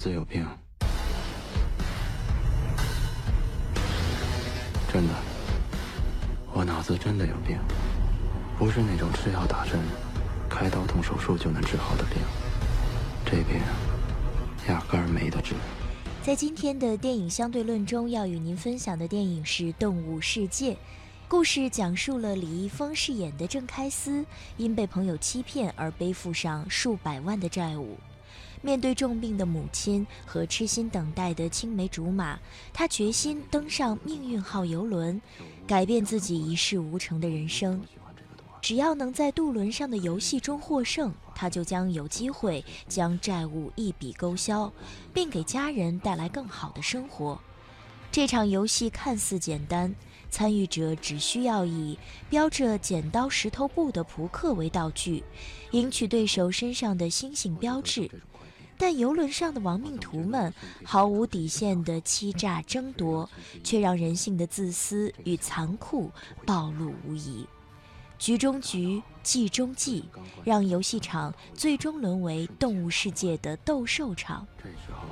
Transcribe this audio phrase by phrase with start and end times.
[0.00, 0.46] 子有病，
[4.90, 5.12] 真的，
[6.54, 7.58] 我脑子真的有病，
[8.58, 9.78] 不是那种吃药打针、
[10.48, 12.14] 开刀动手术就能治好的病，
[13.26, 13.60] 这病
[14.68, 15.52] 压根儿没得治。
[16.22, 20.72] 在今天的电影相对论中，要与您分享的电影是《动物世界》。
[21.28, 24.24] 故事讲述了李易峰饰演的郑开思
[24.56, 27.98] 因被朋友欺骗而背负上数百万的债务，
[28.62, 32.38] 面对重病的母亲和痴心等待的青梅竹马，
[32.72, 35.20] 他决心登上命运号游轮，
[35.66, 37.82] 改变自己一事无成的人生。
[38.60, 44.70] 只要能在渡轮上的游戏中获胜，他就将有机会将债务一笔勾销，
[45.14, 47.40] 并给家人带来更好的生活。
[48.12, 49.94] 这场游戏看似简单。
[50.32, 55.24] 参与者只需要以标着剪刀石头布的扑克为道具，
[55.72, 58.08] 赢取对手身上的星星标志。
[58.80, 63.28] 但游轮上的亡命徒们毫无底线的欺诈争夺，
[63.62, 66.10] 却让人性的自私与残酷
[66.46, 67.46] 暴露无遗。
[68.18, 70.08] 局中局，计中计，
[70.44, 74.46] 让游戏场最终沦为动物世界的斗兽场。
[74.56, 75.06] 这时候，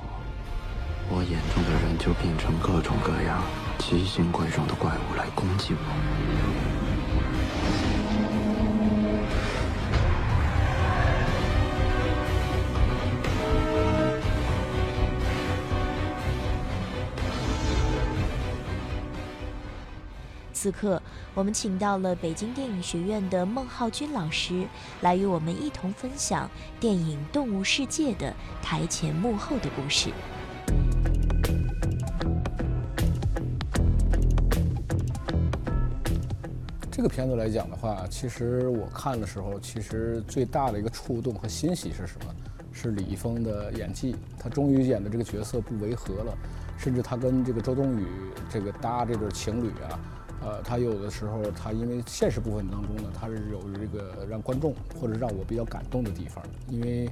[1.11, 3.43] 我眼中的人就变成各种各样。
[3.77, 6.58] 奇形怪状的怪物来攻击我。
[20.61, 21.01] 此刻，
[21.33, 24.67] 我们请到了北京电影学院的孟浩君老师，
[24.99, 26.49] 来与我们一同分享
[26.81, 30.09] 电影《动物世界》的台前幕后的故事。
[36.91, 42.35] 这个片子来讲的话，其实我看的时候，其实最大的一个触动和欣喜是什么？
[42.73, 46.37] 是李易峰的演技，他终于演的这个角色不违和了，
[46.77, 48.05] 甚至他跟这个周冬雨
[48.49, 49.99] 这个搭这对情侣啊，
[50.41, 57.09] 呃，他有的时候他因为现实部分当中呢，他是有这个让观众或者让我比较感动的地方，因为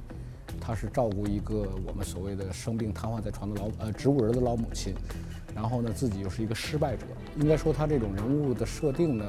[0.60, 4.94] 他是照顾一个我们所谓的生病瘫痪在床的老呃植物人的老母亲，
[5.54, 7.04] 然后呢自己又是一个失败者，
[7.36, 9.24] 应该说他这种人物的设定呢。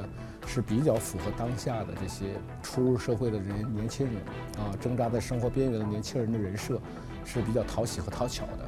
[0.47, 2.33] 是比较符合当下的这些
[2.63, 4.15] 初入社会的人年轻人
[4.57, 6.81] 啊，挣扎在生活边缘的年轻人的人设，
[7.23, 8.65] 是比较讨喜和讨巧的。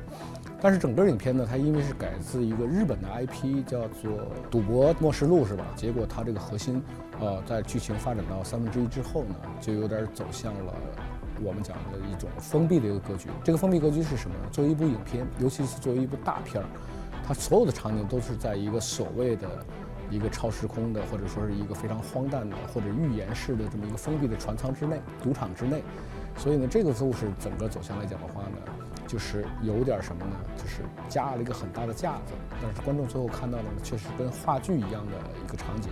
[0.61, 4.11] 但是整个影片呢，它因为是改自一个日本的 IP，叫做
[4.51, 5.65] 《赌博默示录》，是吧？
[5.75, 6.81] 结果它这个核心，
[7.19, 10.73] 呃，在剧情发展到三分之一之后呢，就有点走向了
[11.43, 13.27] 我们讲的一种封闭的一个格局。
[13.43, 14.49] 这个封闭格局是什么呢？
[14.51, 16.69] 作为一部影片，尤其是作为一部大片儿，
[17.27, 19.47] 它所有的场景都是在一个所谓的。
[20.09, 25.81] 一个超时空的，或者说是一个非常荒诞的，或者预言式的这么一个封闭的船舱之内、赌场之内，
[26.35, 28.57] 所以呢，这个故事整个走向来讲的话呢，
[29.11, 30.37] 就是有点什么呢？
[30.55, 35.11] 就是加了一个很大的架子，但是观众最后看到的呢，却是跟话剧一样的
[35.45, 35.91] 一个场景。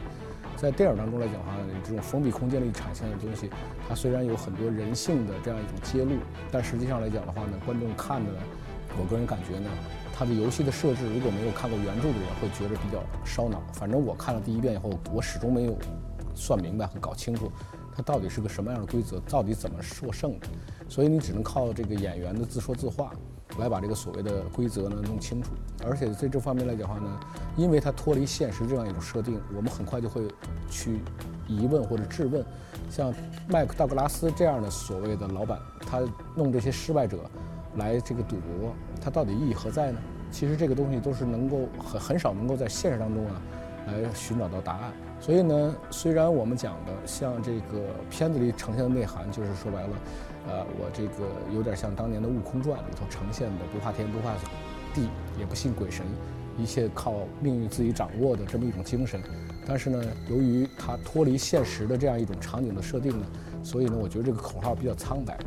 [0.56, 1.52] 在电影当中来讲的话，
[1.84, 3.50] 这种封闭空间里产生的东西，
[3.90, 6.16] 它虽然有很多人性的这样一种揭露，
[6.50, 8.40] 但实际上来讲的话呢，观众看的呢，
[8.98, 9.70] 我个人感觉呢。
[10.16, 13.62] 它的游戏的设置，如果没有看过原著的人，会觉得比较烧脑。
[13.74, 15.78] 反正我看了第一遍以后，我始终没有
[16.34, 17.52] 算明白和搞清楚，
[18.00, 20.48] 它到底是个什么样的规则，到底怎么获胜的。
[20.88, 23.12] 所以你只能靠这个演员的自说自话，
[23.58, 25.52] 来把这个所谓的规则呢弄清楚。
[25.84, 27.20] 而且在这方面来讲的话呢，
[27.58, 30.22] 因为它脱离现实这样一种设定，我们很快就会
[30.70, 31.02] 去
[31.46, 32.42] 疑问或者质问，
[32.90, 33.14] 像
[33.50, 36.00] 麦克道格拉斯这样的所谓的老板，他
[36.38, 37.20] 弄这些失败者。
[37.76, 40.00] 来这个赌博，他到底意义何在呢？
[40.32, 43.42] 其实这个东西都是能够很很少能够在现实当中啊，
[43.92, 44.92] 来寻找到答案。
[45.20, 49.90] 所以呢，虽然我们讲的像这个片子里呈现的内涵，就是说白了，
[50.48, 54.34] 呃，我这个有点像当年的《悟空传》里头呈现的不怕天不怕
[54.94, 56.06] 地，也不信鬼神，
[56.58, 59.22] 一切靠命运自己掌握的这么一种精神。
[59.68, 63.26] 但是呢，由于它脱离现实的这样一种场景的设定呢，
[63.62, 65.38] 所以呢，我觉得这个口号比较苍白。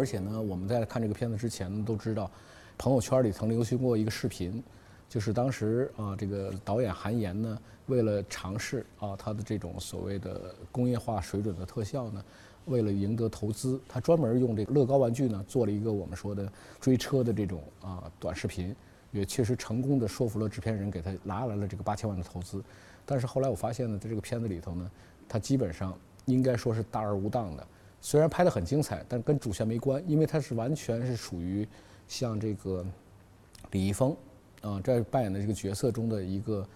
[0.00, 2.30] 而且呢，我们在看这个片子之前呢，都知道，
[2.78, 4.64] 朋友圈里曾流行过一个视频，
[5.10, 12.24] 就是当时啊，这个导演韩延呢，为了尝试啊他的这种所谓的工业化水准的特效呢，
[12.64, 16.50] 为了赢得投资，他专门用这个乐高玩具呢做了一个我们说的
[16.80, 18.74] 追车的这种啊短视频，
[19.12, 22.64] 也确实成功的说服了制片人给他拿来了这个八千万的投资。
[23.04, 24.90] 但是后来我发现呢，在这个片子里头呢，
[25.28, 25.94] 他基本上
[26.24, 27.66] 应该说是大而无当的。
[28.00, 31.68] 虽然拍得很精彩，但跟主线没关，因为它是完全是属于
[32.08, 32.84] 像这个
[33.72, 34.16] 李易峰
[34.62, 36.66] 啊这扮演的这个角色中的一个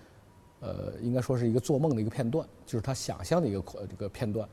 [0.60, 4.48] 呃，应该说是一个做梦的一个片段，就是他想象的一个这个片段。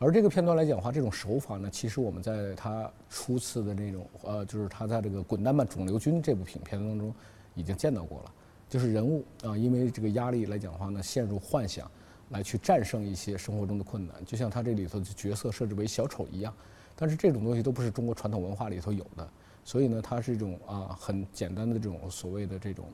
[0.00, 7.12] 而这个片段来讲的话，这种手法呢，其实我们在他初次的那种呃，就是他在这个《滚蛋吧肿瘤君》这部影片当中
[7.54, 8.32] 已经见到过了，
[8.68, 11.90] 就是人物啊，因为这个压力来讲的话呢，陷入幻想。
[12.30, 16.52] 来去战胜一些生活中的困难，就像他这里头的角色设置为小丑一样，
[16.94, 19.28] 但是这种东西都不是中国传统文化里头有的，
[19.64, 22.86] 所以呢，它是一种啊很简单的这种所谓的这种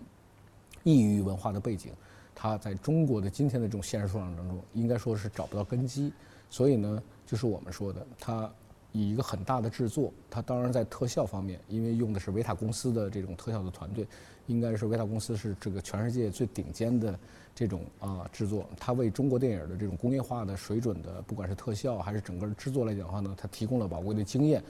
[0.82, 1.92] 异域文化的背景，
[2.34, 6.12] 它在中国的今天的这种现实土壤当中，应该说是找不到根基，
[6.50, 8.50] 所以呢，就是我们说的，它
[8.94, 14.06] 以一个很大的制作，它当然在特效方面，因为用的是维塔公司的这种特效的团队，
[14.46, 17.18] 应该是维塔公司是这个全世界最顶尖的。
[17.56, 24.60] 这种啊制作，它为中国电影的这种工业化的水准的，不管是特效还是整个制作来讲的话呢，它提供了宝贵的经验。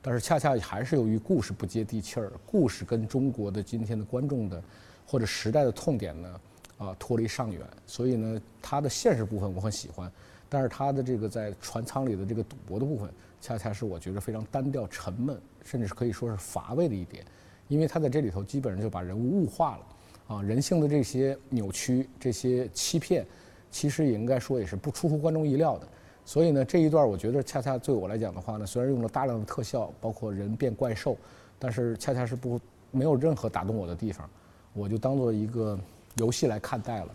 [0.00, 4.60] 但是恰恰还是由于故事不接地气儿，故事跟中国的今天的观众的
[5.06, 6.40] 或者时代的痛点呢
[6.78, 7.60] 啊脱离尚远。
[7.86, 10.10] 所以呢，它的现实部分我很喜欢，
[10.52, 13.08] 但是他的这个在船舱里的这个赌博的部分，
[13.40, 17.24] 恰恰是我觉得非常单调、沉闷，甚至是可以说是乏味的一点，
[17.68, 19.86] 因为他在这里头基本上就把人物物化了。
[20.36, 23.26] 啊，人性的这些扭曲、这些欺骗，
[23.70, 25.88] 其实也应该说也是不出乎观众意料的。
[26.26, 31.16] 所以呢，这一段我觉得恰恰对我来讲的话呢，虽然用了大量的特效，包括人变怪兽，
[31.58, 32.60] 但是恰恰是不
[32.90, 34.28] 没有任何打动我的地方，
[34.74, 35.78] 我就当做一个
[36.16, 37.08] 游戏来看待了。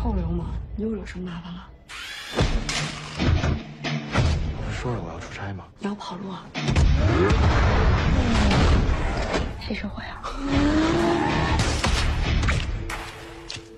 [0.00, 0.46] 臭流氓，
[0.76, 1.68] 你又惹什么麻烦了？
[4.64, 5.64] 不是说了我要出差吗？
[5.80, 6.46] 你要跑路啊？
[9.58, 10.22] 黑社会啊！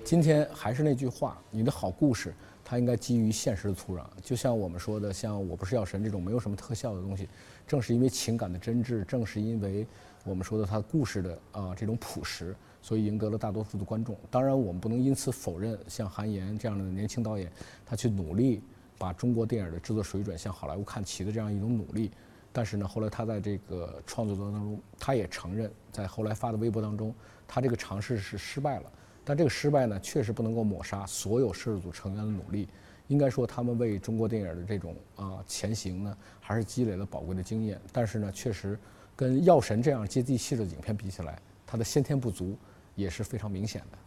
[0.05, 4.03] 今天还是那句话，你的好故事，它应该基于现实的土壤。
[4.21, 7.27] 就像我们说的，像《我不是药神》这种没有什么特效的东西，
[7.65, 9.87] 正是因为情感的真挚，正是因为
[10.23, 14.15] 我们说的他故事的啊这种朴实，所以赢得了大多数的观众。
[14.29, 17.51] 当然，我们不能因此否认像韩延这样的年轻导演，
[17.85, 18.61] 他去努力
[18.97, 22.11] 把中国电影的制作水准向好莱坞看齐的这样一种努力。
[22.53, 27.15] 但是呢，后来他在这个创作当中，他也承认，在后来发的微博当中，
[27.47, 28.91] 他这个尝试是失败了。
[29.23, 32.67] 但这个失败呢，确实不能够抹杀所有摄制组成员的努力。
[33.07, 37.79] 应该说，他们为中国电影的这种啊前行呢，还是积累了宝贵的经验。
[37.91, 38.77] 但是呢，确实
[39.15, 42.57] 跟《药神》这样接地气的影片比起来，它的先天不足
[42.95, 43.97] 也是非常明显的。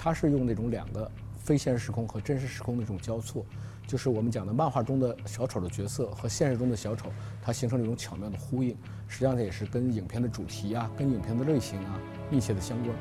[0.00, 3.44] 它是用那种两个非现实时空和真实时空的这种交错，
[3.86, 7.10] 就是我们讲的漫画中的小丑的角色和现实中的小丑，
[7.42, 8.70] 它形成了一种巧妙的呼应。
[9.06, 12.00] 实际上，它也是跟影片的主题啊、跟影片的类型啊
[12.30, 12.96] 密切的相关。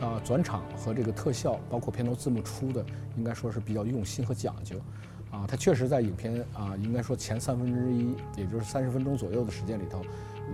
[0.00, 2.84] 啊，转场和这个特效，包括片头字幕出的，
[3.16, 4.76] 应该说是比较用心和讲究。
[5.30, 10.02] 啊，它确实在影片啊，应该说前三分之一，也就是三十分钟左右的时间里头，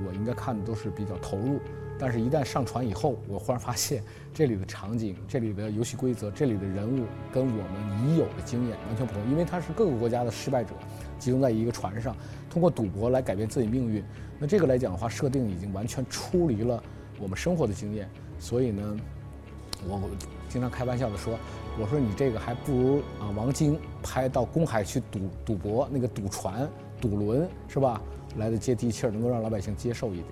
[0.06, 1.58] 我应该看的都是比较投入。
[1.98, 4.02] 但是，一旦上传以后，我忽然发现
[4.34, 9.30] 这里的场景、这里的游戏规则、这里的人物跟我们已有的经验完全不同。
[9.30, 10.74] 因为它是各个国家的失败者
[11.18, 12.14] 集中在一个船上，
[12.50, 14.04] 通过赌博来改变自己命运。
[14.38, 16.82] 那这个来讲的话，设定已经完全出离了
[17.18, 18.10] 我们生活的经验。
[18.38, 18.96] 所以呢，
[19.88, 20.00] 我
[20.48, 21.38] 经常开玩笑的说
[21.78, 26.68] ：“我说你这个还不如啊，王晶拍到公海去赌赌博，那个赌船、
[27.00, 28.00] 赌轮是吧，
[28.36, 30.28] 来的接地气儿，能够让老百姓接受一点。”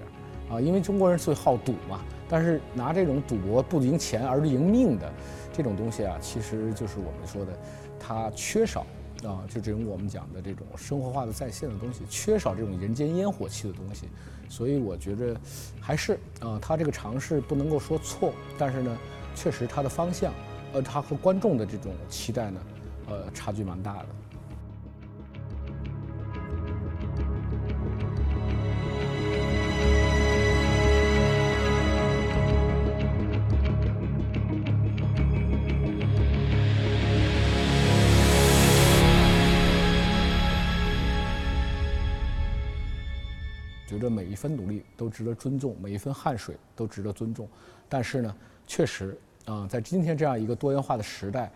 [0.51, 5.11] 啊，因为中国人最好赌嘛，但是拿这种赌博不赢钱而赢命的
[5.53, 7.59] 这种东西啊，其实就是我们说的，
[7.99, 8.85] 它缺少
[9.25, 14.07] 啊，就这种我们讲的这种生活化的在线的东西，缺少这种人间烟火气的东西，
[14.51, 15.35] 所以我觉得
[15.81, 18.95] 还是啊，他这个尝试不能够说错，但是呢，
[19.35, 20.33] 确实他的方向，
[20.73, 22.61] 呃，他和观众的这种期待呢，
[23.09, 24.07] 呃，差距蛮大的。
[43.87, 47.49] 觉得每一分努力都值得尊重，每一分汗水都值得尊重。
[47.89, 48.37] 但是呢，
[48.67, 51.51] 确实啊，在今天这样一个多元化的时代，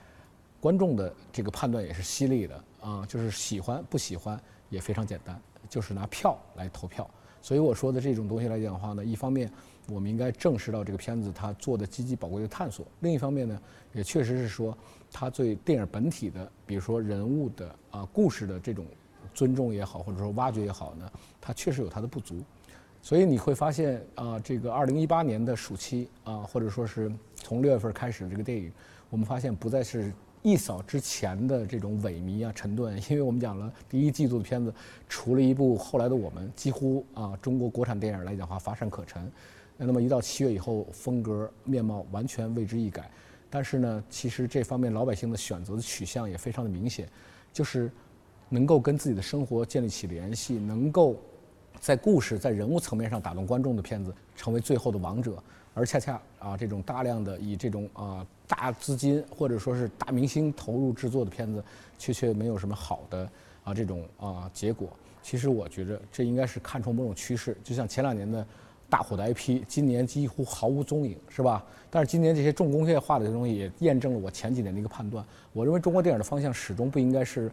[0.61, 7.09] 观众的这个判断也是犀利的啊，就是喜欢不喜欢也非常简单，就是拿票来投票。
[7.41, 9.50] 所以我说的这种东西来讲的话呢，一方面
[9.87, 13.59] 我们应该正视到这个片子它做的积极宝贵的探索，另一方面呢，
[13.93, 14.77] 也确实是说
[15.11, 18.85] 它对电影本体的，比如说人物的啊故事的这种
[19.33, 21.11] 尊重也好，或者说挖掘也好呢，
[21.41, 22.43] 它确实有它的不足。
[23.00, 28.71] 所以你会发现啊，这个二零一八年的暑期啊，或者说是从六月份开始这个电影，
[29.09, 30.12] 我们发现不再是
[30.43, 34.73] 一扫之前的这种萎靡啊、沉顿， 因为我们讲了第一季度的片子，
[35.09, 39.31] 除了一部《后来的我们》，几乎啊中国国产电影来讲话乏善可陈。
[39.78, 43.09] 那么一到七月以后，风格面貌完全为之一改。
[43.49, 47.09] 但是呢，其实这方面老百姓的选择的取向也非常的明显，
[47.52, 47.90] 就是
[48.50, 51.17] 能够跟自己的生活建立起联系，能够。
[51.80, 55.42] 在故事、在人物层面上打动观众的片子，成为最后的王者，
[55.75, 61.62] 而恰恰啊，这种大量的以这种啊大资金或者说是大明星投入制作的片子，
[61.99, 63.30] 却却没有什么好的
[63.64, 64.88] 啊这种啊结果。
[65.23, 68.47] 其实我觉着这应该是看出某种趋势，就像前两年的
[68.88, 71.64] 大火的 IP，今年几乎毫无踪影，是吧？
[71.90, 75.25] 但是今年这些重工业化的东西也验证了我前几年的一个判断。
[75.52, 77.50] 我认为中国电影的方向始终不应该是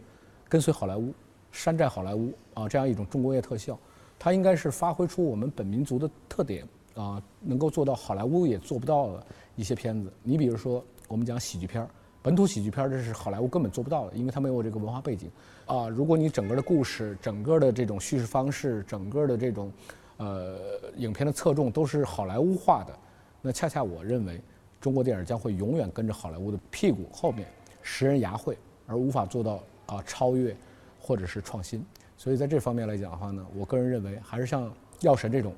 [0.48, 1.12] 跟随好莱坞、
[1.52, 3.78] 山寨好莱坞啊这样一种重工业特效。
[4.18, 10.12] 它应该是发挥出我们本民族的特点啊，能够做到好莱坞也做不到的一些片子。
[10.22, 11.88] 你比如说，我们讲喜剧片儿，
[12.22, 15.30] 本土喜剧片儿，这是好莱坞根本做不到的，因为它没有这个文化背景
[15.66, 15.88] 啊。
[15.88, 19.70] 如果你整个的故事、整个的这种叙事方式、整个的这种
[20.16, 20.56] 呃
[20.96, 22.98] 影片的侧重都是好莱坞化的，
[23.42, 24.40] 那恰恰我认为
[24.80, 27.46] 中国电影将会永远跟着好莱坞的屁股后面
[27.82, 28.56] 食人牙慧，
[28.86, 30.56] 而无法做到啊超越
[30.98, 31.84] 或者是创新。
[32.16, 34.68] 所以在这方面来讲的话呢，我个人认为还是像
[35.00, 35.54] 《药神》这种，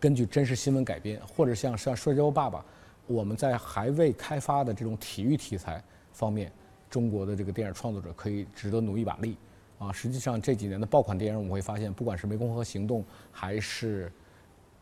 [0.00, 2.58] 根据真实新闻改编，或者像像《摔跤爸爸》，
[3.06, 5.82] 我们在还未开发的这种体育题材
[6.12, 6.50] 方面，
[6.88, 9.36] 中国的这个电影创作者可以值得努一把力。
[9.78, 14.10] 啊，实际上这几年的爆款电影，我们会发现，不管是《湄公河行动》还是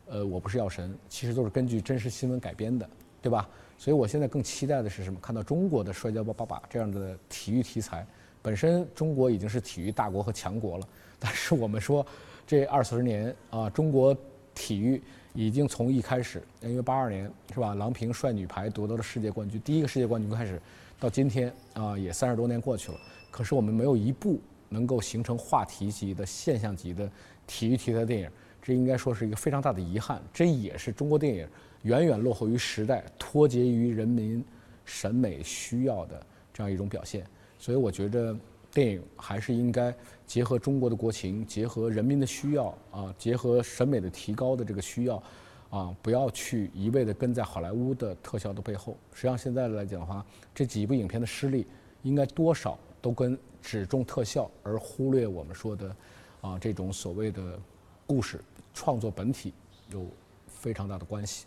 [0.06, 2.88] 呃《我不是药神》，其实都是根据真实新闻改编的，
[3.22, 3.48] 对吧？
[3.78, 5.18] 所以我现在更期待的是什么？
[5.20, 8.06] 看到中国的《摔跤吧爸爸》这样的体育题材。
[8.42, 12.04] 本身中国已经是体育大国和强国了，但是我们说，
[12.46, 14.16] 这二十年啊，中国
[14.54, 15.00] 体育
[15.34, 20.60] 已经从一开始，因为八二年是吧，郎平率女排夺得了世界冠军，第一个世界冠军开始，
[20.98, 22.98] 到今天啊，也三十多年过去了，
[23.30, 27.10] 可是我们没有一部能够形成话题级的现象级的
[27.46, 28.30] 体育题材电影，
[28.62, 31.46] 这应该说是一个非常大的遗憾，这也是中国电影
[31.82, 34.44] 远远落后于时代、脱节于人民
[34.84, 37.24] 审美需要的这样一种表现。
[37.60, 38.34] 所以我觉得，
[38.72, 39.94] 电影还是应该
[40.26, 45.22] 结合中国的国情，结合人民的需要啊，结合审美的提高的这个需要，
[45.68, 48.96] 啊，不要去一味的跟在好莱坞的特效的背后。
[49.12, 50.24] 实际上现在来讲的话，
[50.54, 51.66] 这几部影片的失利，
[52.02, 55.94] 应该多少都跟只重特效而忽略我们说的，
[56.40, 57.60] 啊，这种所谓的
[58.06, 58.40] 故事
[58.72, 59.52] 创作本体
[59.90, 60.06] 有
[60.46, 61.44] 非常大的关系。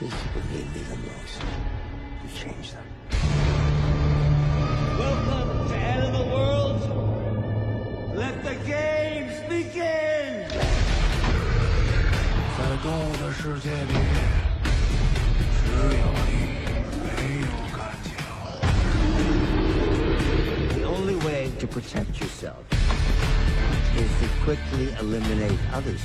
[0.00, 1.42] These people need me the most.
[2.22, 2.86] You change them.
[4.98, 6.80] Welcome to End of the World.
[8.16, 10.48] Let the games begin.
[12.56, 13.92] 在动物的世界里，
[15.54, 16.30] 只有你
[17.04, 17.08] 没
[17.40, 18.08] 有感情。
[20.78, 22.64] The only way to protect yourself
[23.96, 26.02] is to quickly eliminate others.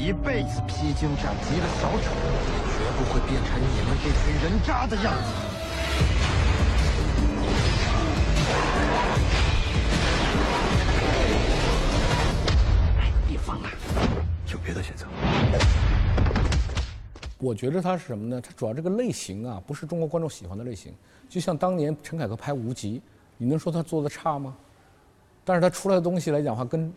[0.00, 5.28] 一辈子披荆斩棘的小丑，也绝不会变成你们这群人渣的样子。
[13.28, 13.68] 别放了，
[14.50, 15.04] 有别的选择。
[17.36, 18.40] 我觉得它是什么呢？
[18.40, 20.94] 它主要这个类型啊，不是中国观众喜欢的类型。
[21.28, 22.96] 就像当年陈凯歌拍《无极》。
[23.36, 24.56] 你能说他做的差吗？
[25.44, 26.90] 但是他出来的东西来讲话，跟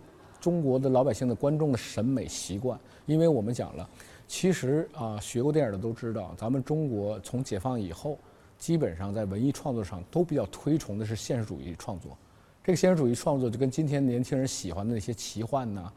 [0.43, 3.89] 中国的老百姓的观众的审美习惯，因为我们讲了，
[4.27, 8.17] 其实啊，学过电影的都知道，咱们中国从解放以后，
[8.59, 12.17] 基本上在文艺创作上都比较推崇的是现实主义创作。
[12.61, 15.89] 这个现实主义创作就跟今天年轻人喜欢的那些奇幻呐、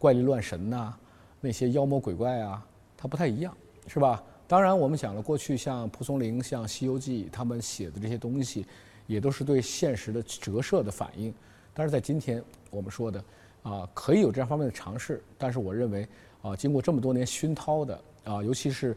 [0.00, 0.92] 怪力乱神呐、
[1.40, 2.66] 那些妖魔鬼怪啊，
[2.96, 3.56] 它不太一样，
[3.86, 4.20] 是吧？
[4.48, 8.66] 当然，我们讲了过去像蒲松龄、像《西游记》他们写的这些东西。
[9.08, 11.34] 也都是对现实的折射的反应，
[11.74, 13.22] 但是在今天我们说的，
[13.62, 15.22] 啊，可以有这样方面的尝试。
[15.38, 16.06] 但是我认为
[16.42, 18.96] 啊，经过这么多年熏陶的啊，尤其是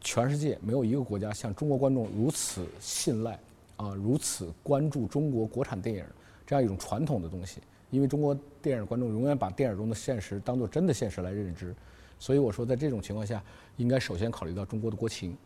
[0.00, 3.38] 全世界没有一个国家像中国观众如此信赖
[3.76, 6.04] 啊，如此关注中国国产电影
[6.46, 7.60] 这样一种传统的东西。
[7.90, 11.74] 因为中国电影观众永远把电影中的现实当做真的现实来认知，
[12.20, 13.42] 所以我说在这种情况下，
[13.78, 15.36] 应该首先考虑到中国的国情，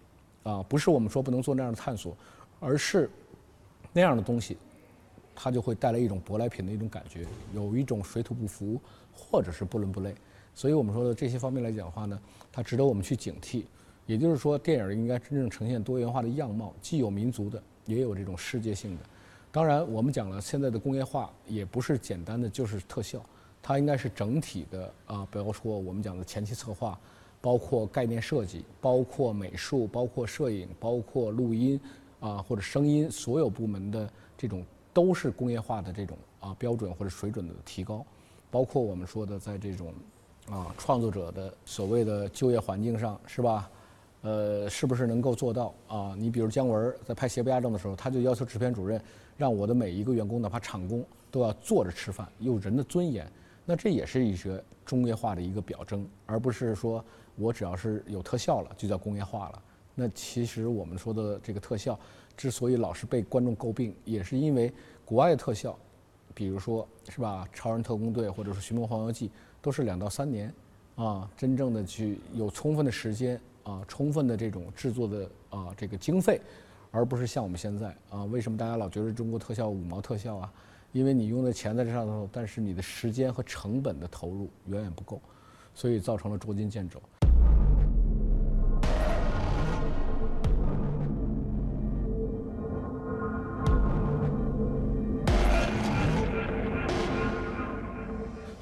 [0.43, 2.15] 啊，不是我们说不能做那样的探索，
[2.61, 3.09] 而是
[3.95, 4.59] 那样的东西，
[5.35, 8.81] 它就会带来一种舶来品的一种感觉，有一种水土不服
[9.13, 10.15] 或者是不伦不类。
[10.55, 12.19] 所以我们说的这些方面来讲的话呢，
[12.53, 13.65] 它值得我们去警惕。
[14.07, 19.03] 也就是说，电影应该真正呈现多元化的样貌，既有民族的，也有这种世界性的。
[19.51, 23.25] 当然，我们讲了，现在的工业化也不是简单的就是特效，
[23.63, 27.01] 它应该是整体的啊，比如说我们讲的前期策划，
[27.41, 31.81] 包括概念设计，包括美术，包括摄影，包括录音
[32.21, 34.63] 啊或者声音，所有部门的这种
[34.95, 38.07] 都是工业化的这种啊标准或者水准的提高，
[38.51, 39.93] 包括我们说的在这种
[40.49, 43.71] 啊创作者的所谓的就业环境上，是吧？
[44.23, 46.15] 呃，是不是能够做到啊？
[46.17, 48.99] 你比如姜文在拍《邪不压正》的时候，他就要求制片主任
[49.37, 53.31] 让我的每一个员工，哪怕厂工都要坐着吃饭，有人的尊严。
[53.67, 57.05] 那这也是一些工业化的一个表征，而不是说
[57.37, 59.63] 我只要是有特效了就叫工业化了。
[59.95, 61.99] 那其实我们说的这个特效，
[62.37, 64.73] 之所以老是被观众诟病，也是因为
[65.05, 65.79] 国外的特效，
[66.35, 69.29] 比如说是吧，《超人特工队》或者是《寻梦环游记》，
[69.61, 70.53] 都是两到三年
[70.97, 73.41] 啊，真正的去有充分的时间。
[73.65, 76.39] 啊，充分的这种制作的啊这个经费，
[76.91, 80.53] 而不是像我们现在啊，为什么大家老觉得中国特效五毛特效啊？
[80.93, 85.19] 因为你用的钱在这上头，但是你的时间和成本的投入远远不够，
[85.75, 87.01] 所以造成了捉襟见肘。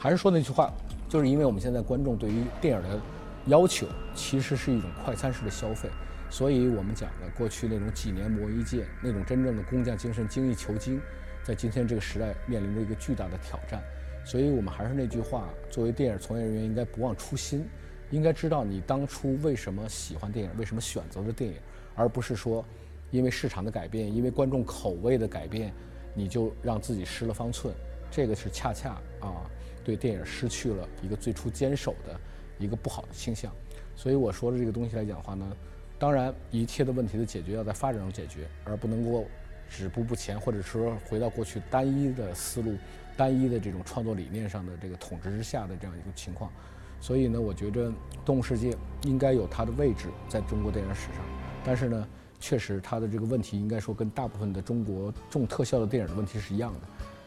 [0.02, 0.72] 还是说那句话，
[1.08, 3.00] 就是因为我们现在观众对于电影的。
[3.46, 5.88] 要求其实是一种快餐式的消费，
[6.28, 11.00] 所以我们讲的过去那种几年磨一剑，那种真正的工匠精神、精益求精，
[11.44, 13.80] 在今天这个时代面临着一个巨大的挑战。
[14.24, 17.64] 所以我们还是那句话，作为电影从业人员，应该不忘初心，
[18.10, 21.56] 应该知道你当初为什么喜欢电影，为什么选择了电影，
[21.96, 22.64] 而不是说
[23.12, 25.72] 因为市场的改变，因为观众口味的改变，
[26.14, 27.74] 你就让自己失了方寸。
[28.08, 29.50] 这个是恰恰啊，
[29.84, 32.18] 对电影失去了一个最初坚守的。
[32.58, 33.50] 一个不好的倾向，
[33.96, 35.56] 所以我说的这个东西来讲的话呢，
[35.98, 39.26] 当然一切的问题的解决要在发展中解决，而不能够
[39.68, 42.76] 止步不前，或者说回到过去单一的思路、
[43.16, 46.52] 单一的这种创作理念上的这个统治之下的这样一个情况。
[47.00, 47.88] 所以呢，我觉着
[48.24, 48.70] 《动物世界》
[49.02, 51.24] 应该有它的位置在中国电影史上，
[51.64, 56.80] 但是呢，确实它的这个问题应该说跟大部分的中国重特效的电影的问题是一样的。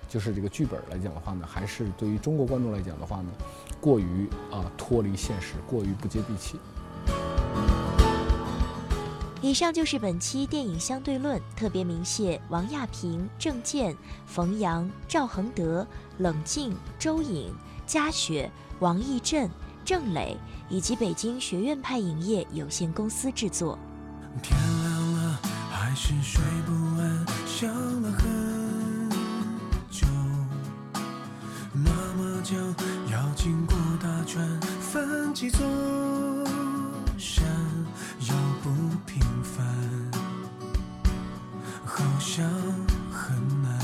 [0.08, 3.30] 就是这个剧本来讲的话呢，还是对于中国观众来讲的话呢，
[3.82, 6.60] 过于啊脱离现实，过于不接地气。
[9.42, 15.86] 以上就是本期电影相对论，特别鸣谢王亚平、郑健、冯阳、赵恒德、
[16.18, 17.54] 冷静、周颖、
[17.86, 19.48] 嘉雪、王义振、
[19.84, 20.36] 郑磊
[20.68, 23.78] 以及北京学院派影业有限公司制作。
[24.42, 25.40] 天亮了，
[25.70, 28.45] 还是睡不安，想了很。
[32.46, 32.56] 将
[33.12, 34.48] 要经过大川，
[34.80, 35.66] 翻几座
[37.18, 37.44] 山，
[38.20, 38.70] 要不
[39.08, 39.66] 平凡，
[41.84, 42.48] 好像
[43.12, 43.80] 很难。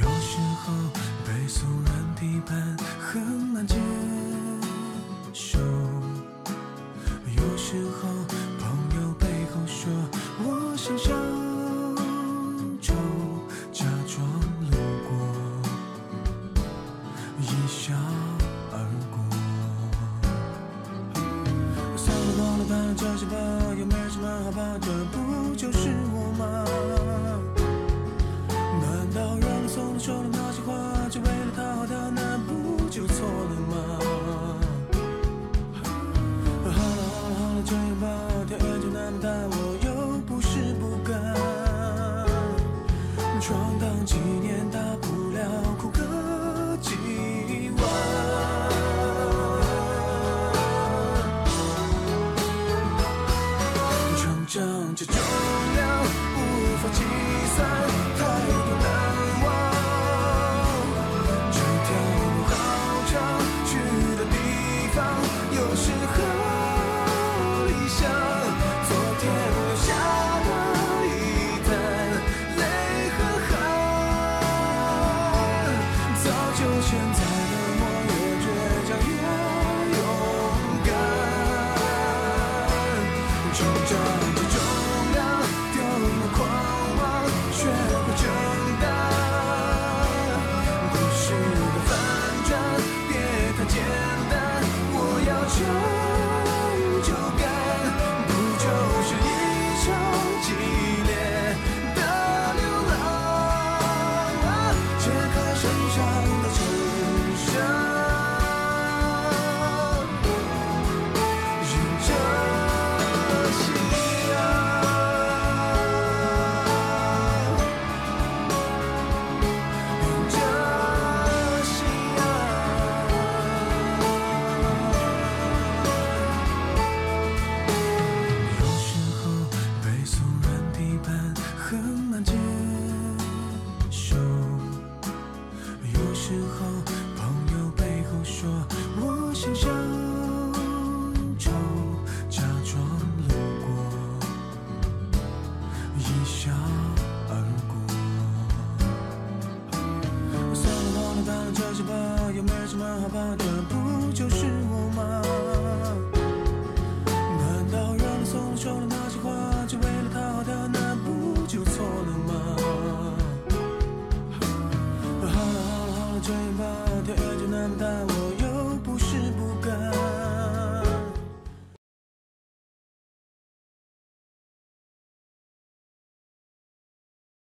[0.00, 0.72] 有时候
[1.26, 3.76] 被俗人批判，很难接
[24.54, 26.01] 怕这不就是
[55.22, 56.04] 流量
[56.36, 57.00] 无法计
[57.56, 58.21] 算。